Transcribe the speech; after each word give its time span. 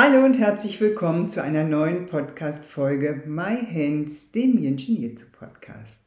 Hallo 0.00 0.24
und 0.24 0.38
herzlich 0.38 0.80
willkommen 0.80 1.28
zu 1.28 1.42
einer 1.42 1.64
neuen 1.64 2.06
Podcast-Folge 2.06 3.24
My 3.26 3.56
Hands, 3.56 4.30
dem 4.30 4.56
Yin 4.56 4.76
Jitsu 4.76 5.26
Podcast. 5.36 6.04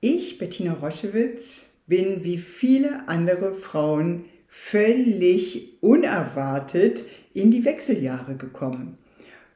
Ich, 0.00 0.36
Bettina 0.38 0.72
Roschewitz, 0.72 1.66
bin 1.86 2.24
wie 2.24 2.38
viele 2.38 3.08
andere 3.08 3.54
Frauen 3.54 4.24
völlig 4.48 5.80
unerwartet 5.80 7.04
in 7.34 7.52
die 7.52 7.64
Wechseljahre 7.64 8.34
gekommen. 8.34 8.98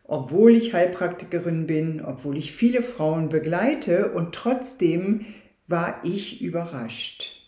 Obwohl 0.04 0.54
ich 0.54 0.73
Heilpraktikerin 0.73 1.66
bin, 1.66 2.01
obwohl 2.01 2.37
ich 2.37 2.52
viele 2.52 2.84
Frauen 2.84 3.28
begleite 3.28 4.12
und 4.12 4.37
trotzdem 4.37 5.26
war 5.66 6.01
ich 6.04 6.40
überrascht. 6.40 7.39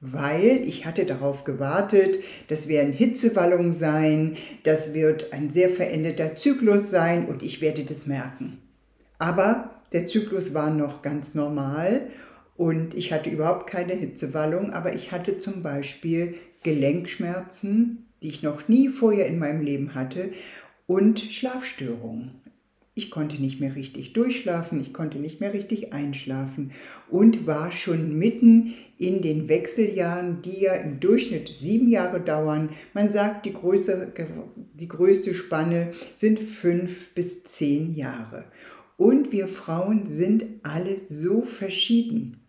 Weil 0.00 0.62
ich 0.66 0.84
hatte 0.84 1.06
darauf 1.06 1.44
gewartet, 1.44 2.18
das 2.48 2.68
werden 2.68 2.92
Hitzewallungen 2.92 3.72
sein, 3.72 4.36
das 4.62 4.92
wird 4.92 5.32
ein 5.32 5.48
sehr 5.48 5.70
veränderter 5.70 6.34
Zyklus 6.36 6.90
sein 6.90 7.26
und 7.26 7.42
ich 7.42 7.60
werde 7.60 7.84
das 7.84 8.06
merken. 8.06 8.58
Aber 9.18 9.70
der 9.92 10.06
Zyklus 10.06 10.52
war 10.52 10.70
noch 10.70 11.00
ganz 11.00 11.34
normal 11.34 12.10
und 12.56 12.94
ich 12.94 13.12
hatte 13.12 13.30
überhaupt 13.30 13.68
keine 13.68 13.94
Hitzewallung, 13.94 14.70
aber 14.70 14.94
ich 14.94 15.12
hatte 15.12 15.38
zum 15.38 15.62
Beispiel 15.62 16.34
Gelenkschmerzen, 16.62 18.06
die 18.22 18.28
ich 18.28 18.42
noch 18.42 18.68
nie 18.68 18.88
vorher 18.88 19.26
in 19.26 19.38
meinem 19.38 19.62
Leben 19.62 19.94
hatte, 19.94 20.30
und 20.86 21.20
Schlafstörungen. 21.20 22.45
Ich 22.98 23.10
konnte 23.10 23.36
nicht 23.36 23.60
mehr 23.60 23.76
richtig 23.76 24.14
durchschlafen, 24.14 24.80
ich 24.80 24.94
konnte 24.94 25.18
nicht 25.18 25.38
mehr 25.38 25.52
richtig 25.52 25.92
einschlafen 25.92 26.72
und 27.10 27.46
war 27.46 27.70
schon 27.70 28.18
mitten 28.18 28.72
in 28.96 29.20
den 29.20 29.50
Wechseljahren, 29.50 30.40
die 30.40 30.62
ja 30.62 30.72
im 30.72 30.98
Durchschnitt 30.98 31.48
sieben 31.48 31.90
Jahre 31.90 32.22
dauern. 32.22 32.70
Man 32.94 33.12
sagt, 33.12 33.44
die, 33.44 33.52
größere, 33.52 34.14
die 34.72 34.88
größte 34.88 35.34
Spanne 35.34 35.92
sind 36.14 36.40
fünf 36.40 37.12
bis 37.12 37.44
zehn 37.44 37.94
Jahre. 37.94 38.46
Und 38.96 39.30
wir 39.30 39.46
Frauen 39.46 40.06
sind 40.06 40.46
alle 40.62 40.98
so 41.06 41.42
verschieden. 41.42 42.40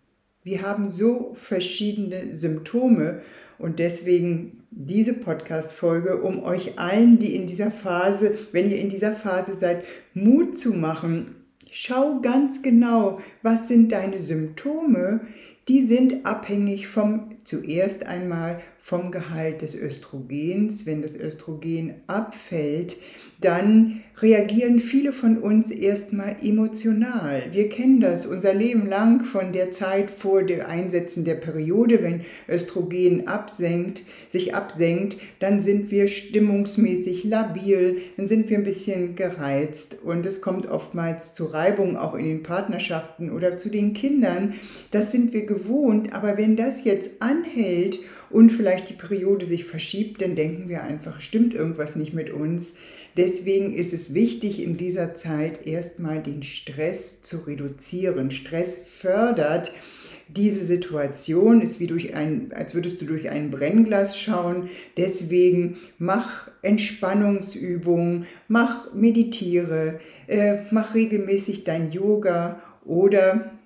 Wir 0.43 0.61
haben 0.61 0.87
so 0.87 1.35
verschiedene 1.37 2.37
Symptome 2.37 3.21
und 3.59 3.79
deswegen 3.79 4.56
diese 4.71 5.13
Podcast-Folge, 5.13 6.21
um 6.21 6.43
euch 6.43 6.77
allen, 6.77 7.19
die 7.19 7.35
in 7.35 7.47
dieser 7.47 7.71
Phase, 7.71 8.37
wenn 8.51 8.69
ihr 8.69 8.79
in 8.79 8.89
dieser 8.89 9.13
Phase 9.13 9.53
seid, 9.53 9.83
Mut 10.13 10.57
zu 10.57 10.73
machen. 10.73 11.35
Schau 11.71 12.19
ganz 12.21 12.61
genau, 12.61 13.19
was 13.41 13.67
sind 13.67 13.91
deine 13.91 14.19
Symptome, 14.19 15.21
die 15.67 15.85
sind 15.85 16.25
abhängig 16.25 16.87
vom 16.87 17.35
zuerst 17.43 18.05
einmal 18.05 18.59
vom 18.87 19.11
Gehalt 19.11 19.63
des 19.63 19.75
Östrogens. 19.75 20.85
Wenn 20.85 21.01
das 21.01 21.19
Östrogen 21.19 21.95
abfällt, 22.07 22.95
dann 23.41 24.01
reagieren 24.19 24.79
viele 24.79 25.11
von 25.11 25.37
uns 25.37 25.69
erstmal 25.69 26.37
emotional. 26.41 27.43
Wir 27.51 27.69
kennen 27.69 27.99
das 27.99 28.25
unser 28.25 28.53
Leben 28.53 28.87
lang 28.87 29.25
von 29.25 29.51
der 29.51 29.71
Zeit 29.71 30.09
vor 30.09 30.41
dem 30.41 30.61
Einsetzen 30.61 31.23
der 31.23 31.35
Periode, 31.35 32.01
wenn 32.01 32.21
Östrogen 32.49 33.27
absenkt, 33.27 34.03
sich 34.29 34.55
absenkt, 34.55 35.17
dann 35.39 35.59
sind 35.59 35.91
wir 35.91 36.07
stimmungsmäßig 36.07 37.25
labil, 37.25 37.97
dann 38.15 38.25
sind 38.25 38.49
wir 38.49 38.57
ein 38.57 38.63
bisschen 38.63 39.15
gereizt 39.15 39.97
und 40.03 40.25
es 40.25 40.41
kommt 40.41 40.67
oftmals 40.67 41.33
zu 41.35 41.45
Reibung 41.45 41.97
auch 41.97 42.15
in 42.15 42.25
den 42.25 42.41
Partnerschaften 42.41 43.31
oder 43.31 43.57
zu 43.57 43.69
den 43.69 43.93
Kindern. 43.93 44.55
Das 44.91 45.11
sind 45.11 45.33
wir 45.33 45.45
gewohnt, 45.45 46.13
aber 46.13 46.37
wenn 46.37 46.55
das 46.55 46.85
jetzt 46.85 47.21
anhält 47.21 47.99
und 48.29 48.51
vielleicht 48.51 48.89
die 48.89 48.93
Periode 48.93 49.45
sich 49.45 49.65
verschiebt, 49.65 50.21
dann 50.21 50.35
denken 50.35 50.69
wir 50.69 50.83
einfach, 50.83 51.21
stimmt 51.21 51.53
irgendwas 51.53 51.95
nicht 51.95 52.13
mit 52.13 52.29
uns. 52.29 52.73
Deswegen 53.15 53.73
ist 53.73 53.93
es 53.93 54.13
wichtig, 54.13 54.61
in 54.61 54.77
dieser 54.77 55.15
Zeit 55.15 55.65
erstmal 55.65 56.21
den 56.21 56.43
Stress 56.43 57.21
zu 57.21 57.47
reduzieren. 57.47 58.31
Stress 58.31 58.75
fördert 58.85 59.71
diese 60.29 60.65
Situation, 60.65 61.61
ist 61.61 61.79
wie 61.79 61.87
durch 61.87 62.13
ein, 62.13 62.51
als 62.53 62.75
würdest 62.75 63.01
du 63.01 63.05
durch 63.05 63.29
ein 63.29 63.49
Brennglas 63.49 64.19
schauen. 64.19 64.69
Deswegen 64.97 65.77
mach 65.97 66.49
Entspannungsübungen, 66.61 68.25
mach 68.47 68.93
meditiere, 68.93 69.99
äh, 70.27 70.57
mach 70.71 70.93
regelmäßig 70.93 71.63
dein 71.63 71.91
Yoga 71.91 72.61
oder 72.85 73.56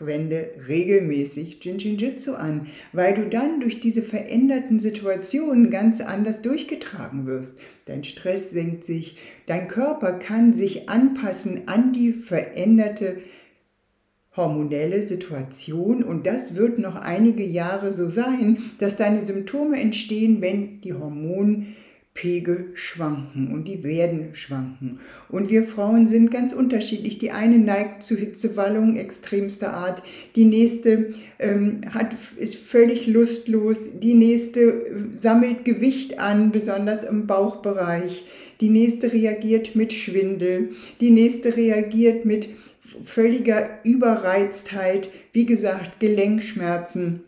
wende 0.00 0.50
regelmäßig 0.68 1.58
Jinjinjutsu 1.62 2.34
an, 2.34 2.66
weil 2.92 3.14
du 3.14 3.28
dann 3.28 3.60
durch 3.60 3.78
diese 3.78 4.02
veränderten 4.02 4.80
Situationen 4.80 5.70
ganz 5.70 6.00
anders 6.00 6.42
durchgetragen 6.42 7.26
wirst. 7.26 7.58
Dein 7.86 8.02
Stress 8.02 8.50
senkt 8.50 8.84
sich, 8.84 9.18
dein 9.46 9.68
Körper 9.68 10.14
kann 10.14 10.52
sich 10.52 10.88
anpassen 10.88 11.68
an 11.68 11.92
die 11.92 12.12
veränderte 12.12 13.18
hormonelle 14.36 15.06
Situation 15.06 16.02
und 16.02 16.26
das 16.26 16.56
wird 16.56 16.80
noch 16.80 16.96
einige 16.96 17.44
Jahre 17.44 17.92
so 17.92 18.08
sein, 18.08 18.58
dass 18.80 18.96
deine 18.96 19.24
Symptome 19.24 19.80
entstehen, 19.80 20.40
wenn 20.40 20.80
die 20.80 20.92
Hormone 20.92 21.66
Pegel 22.14 22.70
schwanken 22.74 23.52
und 23.52 23.66
die 23.66 23.82
werden 23.82 24.36
schwanken. 24.36 25.00
Und 25.28 25.50
wir 25.50 25.64
Frauen 25.64 26.08
sind 26.08 26.30
ganz 26.30 26.52
unterschiedlich. 26.52 27.18
Die 27.18 27.32
eine 27.32 27.58
neigt 27.58 28.04
zu 28.04 28.14
Hitzewallungen 28.16 28.96
extremster 28.96 29.74
Art, 29.74 30.00
die 30.36 30.44
nächste 30.44 31.12
ähm, 31.40 31.80
hat, 31.92 32.14
ist 32.36 32.54
völlig 32.54 33.08
lustlos, 33.08 33.98
die 34.00 34.14
nächste 34.14 34.60
äh, 34.60 34.92
sammelt 35.16 35.64
Gewicht 35.64 36.20
an, 36.20 36.52
besonders 36.52 37.04
im 37.04 37.26
Bauchbereich, 37.26 38.24
die 38.60 38.70
nächste 38.70 39.12
reagiert 39.12 39.74
mit 39.74 39.92
Schwindel, 39.92 40.70
die 41.00 41.10
nächste 41.10 41.56
reagiert 41.56 42.24
mit 42.24 42.48
völliger 43.04 43.80
Überreiztheit, 43.82 45.08
wie 45.32 45.46
gesagt, 45.46 45.98
Gelenkschmerzen 45.98 47.24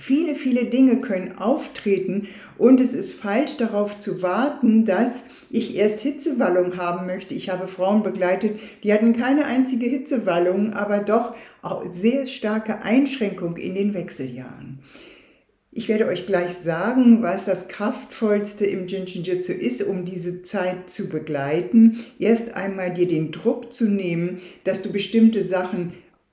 Viele, 0.00 0.34
viele 0.34 0.64
Dinge 0.64 1.02
können 1.02 1.36
auftreten 1.36 2.28
und 2.56 2.80
es 2.80 2.94
ist 2.94 3.12
falsch 3.12 3.58
darauf 3.58 3.98
zu 3.98 4.22
warten, 4.22 4.86
dass 4.86 5.24
ich 5.50 5.76
erst 5.76 6.00
Hitzewallung 6.00 6.78
haben 6.78 7.06
möchte. 7.06 7.34
Ich 7.34 7.50
habe 7.50 7.68
Frauen 7.68 8.02
begleitet, 8.02 8.58
die 8.82 8.94
hatten 8.94 9.12
keine 9.12 9.44
einzige 9.44 9.84
Hitzewallung, 9.84 10.72
aber 10.72 11.00
doch 11.00 11.34
auch 11.60 11.84
sehr 11.92 12.26
starke 12.26 12.80
Einschränkung 12.80 13.58
in 13.58 13.74
den 13.74 13.92
Wechseljahren. 13.92 14.78
Ich 15.70 15.88
werde 15.88 16.06
euch 16.06 16.26
gleich 16.26 16.54
sagen, 16.54 17.22
was 17.22 17.44
das 17.44 17.68
Kraftvollste 17.68 18.64
im 18.64 18.86
Jinshinjutsu 18.86 19.52
ist, 19.52 19.82
um 19.82 20.06
diese 20.06 20.42
Zeit 20.42 20.88
zu 20.88 21.10
begleiten. 21.10 22.06
Erst 22.18 22.56
einmal 22.56 22.94
dir 22.94 23.06
den 23.06 23.32
Druck 23.32 23.70
zu 23.70 23.84
nehmen, 23.84 24.40
dass 24.64 24.80
du 24.80 24.90
bestimmte 24.90 25.46
Sachen 25.46 25.92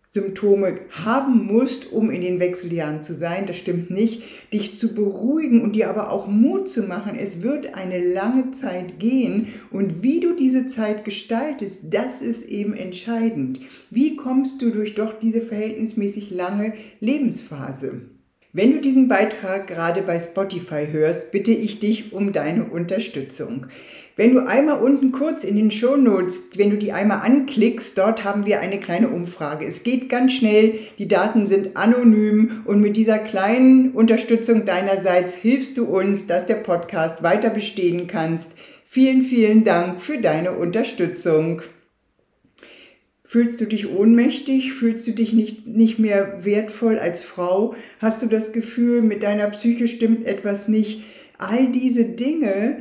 Symptome 0.10 0.80
haben 0.90 1.46
musst, 1.46 1.92
um 1.92 2.10
in 2.10 2.22
den 2.22 2.40
Wechseljahren 2.40 3.04
zu 3.04 3.14
sein. 3.14 3.46
Das 3.46 3.58
stimmt 3.58 3.92
nicht. 3.92 4.24
Dich 4.54 4.78
zu 4.78 4.96
beruhigen 4.96 5.62
und 5.62 5.76
dir 5.76 5.90
aber 5.90 6.12
auch 6.12 6.28
Mut 6.28 6.70
zu 6.70 6.84
machen. 6.84 7.18
Es 7.20 7.42
wird 7.42 7.76
eine 7.76 8.00
lange 8.14 8.52
Zeit 8.52 9.00
gehen 9.00 9.48
und 9.70 10.02
wie 10.02 10.20
du 10.20 10.34
diese 10.34 10.68
Zeit 10.68 11.04
gestaltest, 11.04 11.82
das 11.90 12.22
ist 12.22 12.48
eben 12.48 12.74
entscheidend. 12.74 13.60
Wie 13.90 14.16
kommst 14.16 14.62
du 14.62 14.72
durch 14.72 14.96
doch 14.96 15.20
diese 15.20 15.42
verhältnismäßig 15.42 16.32
lange 16.32 16.74
Lebensphase? 17.02 18.17
Wenn 18.54 18.72
du 18.72 18.80
diesen 18.80 19.10
Beitrag 19.10 19.68
gerade 19.68 20.02
bei 20.02 20.18
Spotify 20.18 20.88
hörst, 20.90 21.32
bitte 21.32 21.52
ich 21.52 21.80
dich 21.80 22.14
um 22.14 22.32
deine 22.32 22.64
Unterstützung. 22.64 23.68
Wenn 24.16 24.34
du 24.34 24.48
einmal 24.48 24.80
unten 24.80 25.12
kurz 25.12 25.44
in 25.44 25.58
den 25.58 25.70
Show 25.70 25.98
Notes, 25.98 26.44
wenn 26.56 26.70
du 26.70 26.78
die 26.78 26.94
einmal 26.94 27.20
anklickst, 27.20 27.98
dort 27.98 28.24
haben 28.24 28.46
wir 28.46 28.62
eine 28.62 28.80
kleine 28.80 29.10
Umfrage. 29.10 29.66
Es 29.66 29.84
geht 29.84 30.08
ganz 30.10 30.32
schnell, 30.32 30.80
die 30.98 31.10
Daten 31.10 31.46
sind 31.46 31.76
anonym 31.76 32.64
und 32.66 32.80
mit 32.80 32.96
dieser 32.96 33.20
kleinen 33.20 33.92
Unterstützung 33.92 34.66
deinerseits 34.66 35.36
hilfst 35.36 35.78
du 35.78 35.86
uns, 35.86 36.26
dass 36.26 36.46
der 36.46 36.56
Podcast 36.56 37.22
weiter 37.24 37.50
bestehen 37.50 38.08
kannst. 38.08 38.54
Vielen, 38.86 39.24
vielen 39.24 39.66
Dank 39.66 40.02
für 40.02 40.20
deine 40.20 40.54
Unterstützung. 40.54 41.62
Fühlst 43.38 43.62
du 43.62 43.66
dich 43.66 43.88
ohnmächtig? 43.88 44.74
Fühlst 44.74 45.08
du 45.08 45.12
dich 45.12 45.32
nicht, 45.32 45.68
nicht 45.68 46.00
mehr 46.00 46.44
wertvoll 46.44 46.98
als 46.98 47.22
Frau? 47.22 47.76
Hast 48.00 48.24
du 48.24 48.26
das 48.26 48.52
Gefühl, 48.52 49.04
mit 49.04 49.22
deiner 49.22 49.46
Psyche 49.52 49.88
stimmt 49.88 50.26
etwas 50.26 50.68
nicht? 50.68 51.04
All 51.38 51.72
diese 51.72 52.04
Dinge, 52.04 52.78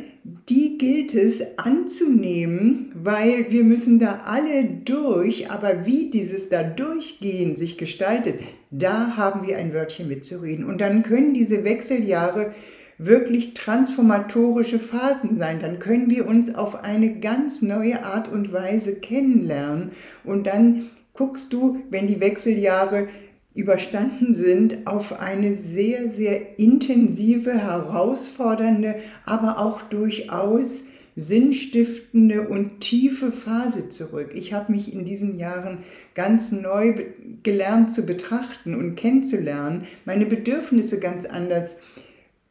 die 0.49 0.79
gilt 0.79 1.15
es 1.15 1.59
anzunehmen, 1.59 2.91
weil 2.95 3.51
wir 3.51 3.65
müssen 3.65 3.99
da 3.99 4.23
alle 4.25 4.65
durch, 4.65 5.51
aber 5.51 5.85
wie 5.85 6.11
dieses 6.11 6.49
da 6.49 6.63
durchgehen 6.63 7.57
sich 7.57 7.77
gestaltet, 7.77 8.37
da 8.71 9.19
haben 9.19 9.47
wir 9.47 9.59
ein 9.59 9.75
Wörtchen 9.75 10.09
mitzureden. 10.09 10.65
Und 10.65 10.81
dann 10.81 11.03
können 11.03 11.35
diese 11.35 11.65
Wechseljahre 11.65 12.55
wirklich 12.99 13.55
transformatorische 13.55 14.79
Phasen 14.79 15.37
sein. 15.37 15.61
Dann 15.61 15.79
können 15.79 16.11
wir 16.11 16.27
uns 16.27 16.55
auf 16.55 16.83
eine 16.83 17.19
ganz 17.21 17.63
neue 17.63 18.05
Art 18.05 18.29
und 18.29 18.53
Weise 18.53 18.97
kennenlernen. 18.97 19.93
Und 20.25 20.47
dann 20.47 20.91
guckst 21.13 21.53
du, 21.53 21.83
wenn 21.91 22.07
die 22.07 22.21
Wechseljahre 22.21 23.09
überstanden 23.55 24.35
sind, 24.35 24.87
auf 24.87 25.19
eine 25.19 25.55
sehr, 25.55 26.11
sehr 26.11 26.59
intensive, 26.59 27.53
herausfordernde, 27.53 28.97
aber 29.25 29.59
auch 29.59 29.81
durchaus 29.83 30.85
sinnstiftende 31.19 32.47
und 32.47 32.81
tiefe 32.81 33.33
Phase 33.33 33.89
zurück. 33.89 34.33
Ich 34.35 34.53
habe 34.53 34.73
mich 34.73 34.93
in 34.93 35.07
diesen 35.07 35.35
Jahren 35.35 35.79
ganz 36.15 36.53
neu 36.53 37.07
gelernt 37.43 37.91
zu 37.93 38.05
betrachten 38.05 38.75
und 38.75 38.97
kennenzulernen, 38.97 39.85
meine 40.05 40.27
Bedürfnisse 40.27 41.01
ganz 41.01 41.25
anders 41.25 41.79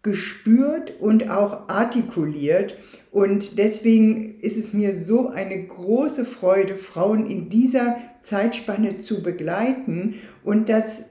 gespürt 0.06 0.94
und 1.02 1.31
auch 1.31 1.68
artikuliert. 1.68 2.78
Und 3.12 3.57
deswegen 3.57 4.40
ist 4.40 4.56
es 4.56 4.72
mir 4.72 4.94
so 4.94 5.30
eine 5.30 5.66
große 5.66 6.25
Freude, 6.25 6.78
Frauen 6.78 7.28
in 7.28 7.50
dieser 7.50 7.98
Zeitspanne 8.22 9.00
zu 9.00 9.24
begleiten. 9.24 10.16
Und 10.44 10.69
das 10.69 11.06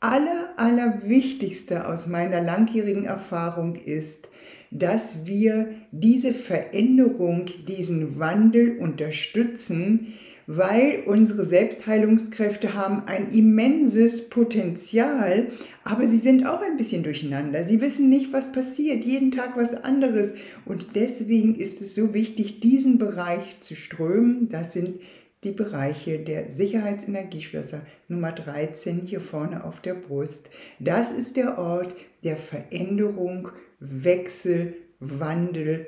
aller, 0.00 0.48
allerwichtigste 0.56 1.86
aus 1.86 2.08
meiner 2.08 2.40
langjährigen 2.40 3.04
Erfahrung 3.04 3.76
ist, 3.76 4.28
dass 4.72 5.26
wir 5.26 5.68
diese 5.92 6.34
Veränderung, 6.34 7.46
diesen 7.68 8.18
Wandel 8.18 8.78
unterstützen, 8.78 10.14
weil 10.52 11.04
unsere 11.06 11.46
Selbstheilungskräfte 11.46 12.74
haben 12.74 13.04
ein 13.06 13.30
immenses 13.30 14.28
Potenzial, 14.28 15.52
aber 15.84 16.08
sie 16.08 16.16
sind 16.16 16.44
auch 16.44 16.60
ein 16.60 16.76
bisschen 16.76 17.04
durcheinander. 17.04 17.64
Sie 17.64 17.80
wissen 17.80 18.08
nicht, 18.08 18.32
was 18.32 18.50
passiert, 18.50 19.04
jeden 19.04 19.30
Tag 19.30 19.56
was 19.56 19.74
anderes. 19.84 20.34
Und 20.64 20.96
deswegen 20.96 21.54
ist 21.54 21.80
es 21.80 21.94
so 21.94 22.14
wichtig, 22.14 22.58
diesen 22.58 22.98
Bereich 22.98 23.60
zu 23.60 23.76
strömen. 23.76 24.48
Das 24.48 24.72
sind 24.72 24.98
die 25.44 25.52
Bereiche 25.52 26.18
der 26.18 26.50
Sicherheitsenergieschlösser 26.50 27.82
Nummer 28.08 28.32
13 28.32 29.02
hier 29.02 29.20
vorne 29.20 29.62
auf 29.62 29.80
der 29.80 29.94
Brust. 29.94 30.50
Das 30.80 31.12
ist 31.12 31.36
der 31.36 31.58
Ort 31.58 31.94
der 32.24 32.36
Veränderung, 32.36 33.50
Wechsel, 33.78 34.74
Wandel, 34.98 35.86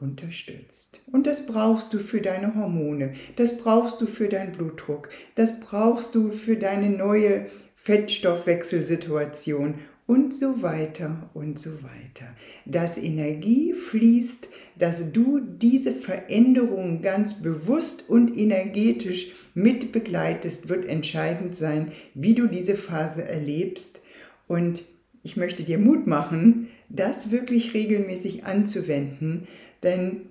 unterstützt. 0.00 1.00
Und 1.12 1.26
das 1.26 1.46
brauchst 1.46 1.92
du 1.92 1.98
für 1.98 2.20
deine 2.20 2.54
Hormone, 2.54 3.12
das 3.36 3.58
brauchst 3.58 4.00
du 4.00 4.06
für 4.06 4.28
deinen 4.28 4.52
Blutdruck, 4.52 5.08
das 5.34 5.58
brauchst 5.60 6.14
du 6.14 6.32
für 6.32 6.56
deine 6.56 6.90
neue 6.90 7.46
Fettstoffwechselsituation 7.76 9.74
und 10.06 10.34
so 10.34 10.60
weiter 10.60 11.30
und 11.34 11.58
so 11.58 11.70
weiter. 11.84 12.26
Dass 12.66 12.98
Energie 12.98 13.72
fließt, 13.72 14.48
dass 14.76 15.12
du 15.12 15.38
diese 15.38 15.92
Veränderung 15.92 17.00
ganz 17.00 17.34
bewusst 17.40 18.08
und 18.08 18.36
energetisch 18.36 19.28
mit 19.54 19.92
begleitest, 19.92 20.68
wird 20.68 20.88
entscheidend 20.88 21.54
sein, 21.54 21.92
wie 22.14 22.34
du 22.34 22.48
diese 22.48 22.74
Phase 22.74 23.24
erlebst. 23.24 24.00
Und 24.48 24.82
ich 25.22 25.36
möchte 25.36 25.62
dir 25.62 25.78
Mut 25.78 26.06
machen, 26.06 26.68
das 26.88 27.30
wirklich 27.30 27.74
regelmäßig 27.74 28.44
anzuwenden, 28.44 29.46
denn 29.82 30.22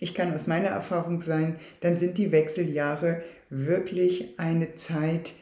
ich 0.00 0.14
kann 0.14 0.34
aus 0.34 0.46
meiner 0.46 0.68
Erfahrung 0.68 1.20
sagen, 1.20 1.56
dann 1.80 1.96
sind 1.96 2.18
die 2.18 2.32
Wechseljahre 2.32 3.22
wirklich 3.50 4.38
eine 4.38 4.74
Zeit 4.74 5.34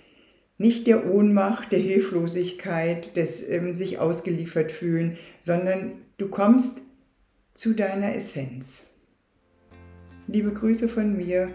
nicht 0.56 0.87
der 0.87 1.12
Ohnmacht, 1.12 1.73
der 1.73 1.81
Hilflosigkeit, 1.81 3.17
des 3.17 3.49
ähm, 3.49 3.75
sich 3.75 3.99
ausgeliefert 3.99 4.71
fühlen, 4.71 5.19
sondern 5.41 5.93
du 6.17 6.29
kommst 6.29 6.81
zu 7.55 7.75
deiner 7.75 8.15
Essenz. 8.15 8.91
Liebe 10.29 10.53
Grüße 10.53 10.89
von 10.89 11.17
mir. 11.17 11.51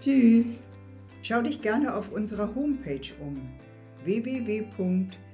Tschüss. 0.00 0.60
Schau 1.22 1.40
dich 1.42 1.62
gerne 1.62 1.94
auf 1.94 2.10
unserer 2.10 2.54
Homepage 2.54 3.12
um 3.20 3.40